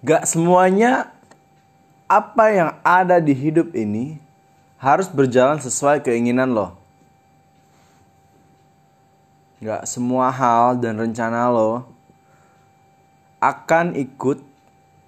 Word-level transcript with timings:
Gak 0.00 0.24
semuanya 0.24 1.12
apa 2.08 2.44
yang 2.48 2.70
ada 2.80 3.20
di 3.20 3.36
hidup 3.36 3.76
ini 3.76 4.16
harus 4.80 5.06
berjalan 5.12 5.60
sesuai 5.60 6.00
keinginan 6.00 6.56
lo. 6.56 6.72
Gak 9.60 9.84
semua 9.84 10.32
hal 10.32 10.80
dan 10.80 10.96
rencana 10.96 11.52
lo 11.52 11.84
akan 13.44 13.92
ikut 13.92 14.40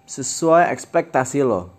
sesuai 0.05 0.69
ekspektasi 0.69 1.41
lo. 1.41 1.73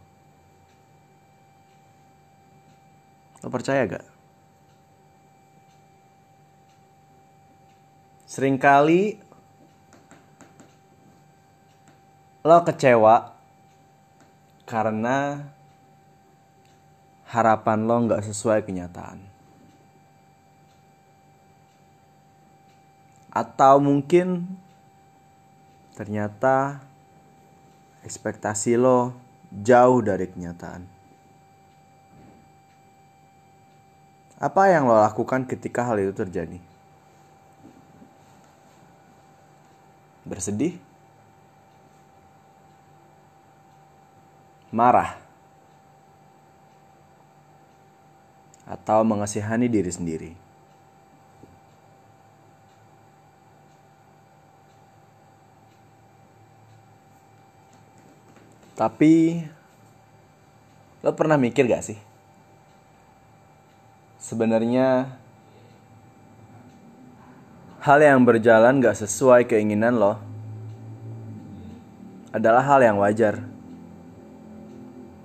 Lo 3.46 3.48
percaya 3.54 3.86
gak? 3.86 4.06
Seringkali 8.26 9.22
lo 12.44 12.60
kecewa 12.68 13.32
karena 14.68 15.48
harapan 17.32 17.80
lo 17.88 17.96
nggak 18.04 18.20
sesuai 18.28 18.68
kenyataan. 18.68 19.24
Atau 23.32 23.80
mungkin 23.80 24.60
ternyata 25.96 26.84
ekspektasi 28.04 28.76
lo 28.76 29.16
jauh 29.50 30.04
dari 30.04 30.28
kenyataan. 30.28 30.84
Apa 34.44 34.68
yang 34.68 34.92
lo 34.92 35.00
lakukan 35.00 35.48
ketika 35.48 35.88
hal 35.88 35.96
itu 36.04 36.12
terjadi? 36.12 36.60
Bersedih? 40.28 40.93
Marah, 44.74 45.22
atau 48.66 49.06
mengasihani 49.06 49.70
diri 49.70 49.94
sendiri. 49.94 50.32
Tapi 58.74 59.46
lo 61.06 61.14
pernah 61.14 61.38
mikir 61.38 61.70
gak 61.70 61.86
sih? 61.86 62.00
Sebenarnya 64.18 65.14
hal 67.86 68.00
yang 68.02 68.26
berjalan 68.26 68.82
gak 68.82 68.98
sesuai 68.98 69.46
keinginan 69.46 70.02
lo 70.02 70.18
adalah 72.34 72.66
hal 72.66 72.82
yang 72.82 72.98
wajar 72.98 73.53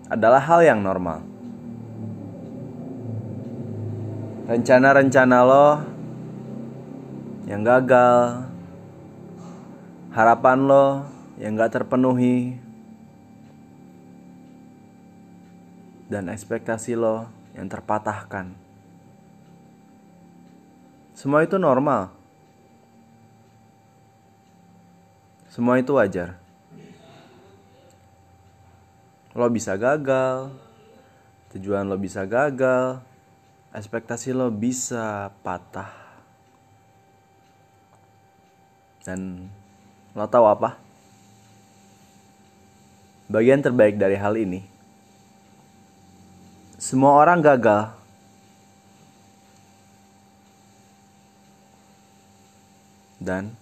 adalah 0.09 0.41
hal 0.41 0.65
yang 0.65 0.81
normal. 0.81 1.21
Rencana-rencana 4.49 5.39
lo 5.45 5.69
yang 7.45 7.61
gagal, 7.61 8.49
harapan 10.17 10.59
lo 10.65 10.87
yang 11.37 11.61
gak 11.61 11.77
terpenuhi, 11.77 12.57
dan 16.09 16.33
ekspektasi 16.33 16.97
lo 16.97 17.29
yang 17.53 17.69
terpatahkan. 17.69 18.57
Semua 21.13 21.45
itu 21.45 21.61
normal. 21.61 22.09
Semua 25.53 25.77
itu 25.77 25.93
wajar 25.93 26.48
lo 29.39 29.47
bisa 29.47 29.79
gagal, 29.79 30.51
tujuan 31.55 31.87
lo 31.87 31.95
bisa 31.95 32.27
gagal, 32.27 32.99
ekspektasi 33.71 34.35
lo 34.35 34.51
bisa 34.51 35.31
patah. 35.47 35.95
Dan 39.07 39.47
lo 40.19 40.27
tahu 40.27 40.43
apa? 40.51 40.75
Bagian 43.31 43.63
terbaik 43.63 43.95
dari 43.95 44.19
hal 44.19 44.35
ini, 44.35 44.67
semua 46.75 47.15
orang 47.15 47.39
gagal. 47.39 47.95
Dan 53.23 53.55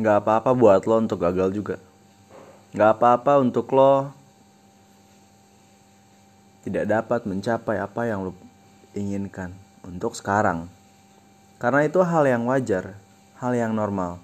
nggak 0.00 0.16
apa-apa 0.24 0.56
buat 0.56 0.80
lo 0.88 0.96
untuk 0.96 1.20
gagal 1.20 1.52
juga. 1.52 1.76
Nggak 2.72 2.90
apa-apa 2.96 3.44
untuk 3.44 3.68
lo 3.68 4.23
tidak 6.64 6.88
dapat 6.88 7.28
mencapai 7.28 7.76
apa 7.76 8.08
yang 8.08 8.24
lo 8.24 8.32
inginkan 8.96 9.52
untuk 9.84 10.16
sekarang. 10.16 10.72
Karena 11.60 11.84
itu 11.84 12.00
hal 12.00 12.24
yang 12.24 12.48
wajar, 12.48 12.96
hal 13.36 13.52
yang 13.52 13.76
normal. 13.76 14.16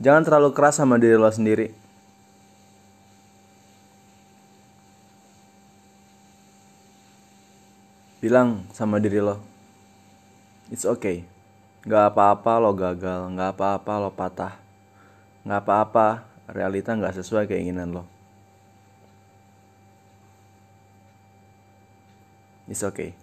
Jangan 0.00 0.24
terlalu 0.24 0.52
keras 0.52 0.76
sama 0.76 1.00
diri 1.00 1.16
lo 1.16 1.32
sendiri. 1.32 1.72
Bilang 8.20 8.68
sama 8.76 9.00
diri 9.00 9.16
lo, 9.16 9.40
it's 10.68 10.84
okay. 10.84 11.24
Gak 11.88 12.12
apa-apa 12.12 12.60
lo 12.60 12.76
gagal, 12.76 13.32
gak 13.32 13.56
apa-apa 13.56 13.92
lo 13.96 14.12
patah. 14.12 14.60
Gak 15.40 15.64
apa-apa, 15.64 16.28
realita 16.52 16.92
gak 16.92 17.16
sesuai 17.16 17.48
keinginan 17.48 17.96
lo. 17.96 18.19
It's 22.70 22.84
okay. 22.84 23.14